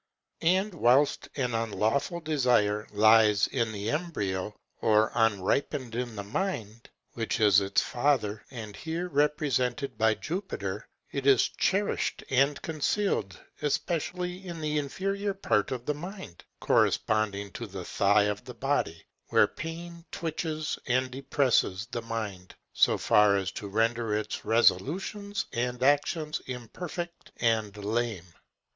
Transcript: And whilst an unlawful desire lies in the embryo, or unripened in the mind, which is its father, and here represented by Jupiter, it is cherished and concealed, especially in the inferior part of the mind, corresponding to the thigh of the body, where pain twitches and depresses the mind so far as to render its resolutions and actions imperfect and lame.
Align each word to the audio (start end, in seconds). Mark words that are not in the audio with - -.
And 0.41 0.73
whilst 0.73 1.29
an 1.35 1.53
unlawful 1.53 2.21
desire 2.21 2.87
lies 2.91 3.45
in 3.45 3.71
the 3.71 3.91
embryo, 3.91 4.55
or 4.81 5.11
unripened 5.13 5.93
in 5.93 6.15
the 6.15 6.23
mind, 6.23 6.89
which 7.13 7.39
is 7.39 7.61
its 7.61 7.83
father, 7.83 8.43
and 8.49 8.75
here 8.75 9.07
represented 9.09 9.99
by 9.99 10.15
Jupiter, 10.15 10.87
it 11.11 11.27
is 11.27 11.47
cherished 11.49 12.23
and 12.31 12.59
concealed, 12.63 13.39
especially 13.61 14.43
in 14.47 14.59
the 14.59 14.79
inferior 14.79 15.35
part 15.35 15.69
of 15.69 15.85
the 15.85 15.93
mind, 15.93 16.45
corresponding 16.59 17.51
to 17.51 17.67
the 17.67 17.85
thigh 17.85 18.23
of 18.23 18.43
the 18.45 18.55
body, 18.55 19.05
where 19.27 19.45
pain 19.47 20.03
twitches 20.11 20.79
and 20.87 21.11
depresses 21.11 21.85
the 21.91 22.01
mind 22.01 22.55
so 22.73 22.97
far 22.97 23.35
as 23.37 23.51
to 23.51 23.67
render 23.67 24.17
its 24.17 24.43
resolutions 24.45 25.45
and 25.53 25.83
actions 25.83 26.41
imperfect 26.47 27.31
and 27.37 27.77
lame. 27.85 28.33